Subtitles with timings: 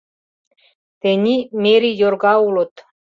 [1.01, 2.73] Тений мэрий йорга улыт-